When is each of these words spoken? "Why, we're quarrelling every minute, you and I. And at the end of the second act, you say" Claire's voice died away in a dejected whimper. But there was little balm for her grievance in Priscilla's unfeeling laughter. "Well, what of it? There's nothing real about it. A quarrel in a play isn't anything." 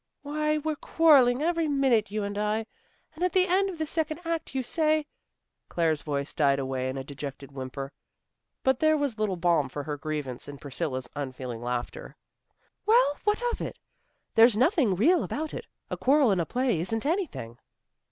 "Why, 0.23 0.57
we're 0.57 0.77
quarrelling 0.77 1.43
every 1.43 1.67
minute, 1.67 2.09
you 2.09 2.23
and 2.23 2.35
I. 2.35 2.65
And 3.13 3.23
at 3.23 3.33
the 3.33 3.45
end 3.45 3.69
of 3.69 3.77
the 3.77 3.85
second 3.85 4.19
act, 4.25 4.55
you 4.55 4.63
say" 4.63 5.05
Claire's 5.69 6.01
voice 6.01 6.33
died 6.33 6.57
away 6.57 6.89
in 6.89 6.97
a 6.97 7.03
dejected 7.03 7.51
whimper. 7.51 7.93
But 8.63 8.79
there 8.79 8.97
was 8.97 9.19
little 9.19 9.35
balm 9.35 9.69
for 9.69 9.83
her 9.83 9.97
grievance 9.97 10.47
in 10.47 10.57
Priscilla's 10.57 11.07
unfeeling 11.15 11.61
laughter. 11.61 12.15
"Well, 12.87 13.19
what 13.25 13.43
of 13.53 13.61
it? 13.61 13.77
There's 14.33 14.57
nothing 14.57 14.95
real 14.95 15.21
about 15.23 15.53
it. 15.53 15.67
A 15.91 15.97
quarrel 15.97 16.31
in 16.31 16.39
a 16.39 16.47
play 16.47 16.79
isn't 16.79 17.05
anything." 17.05 17.59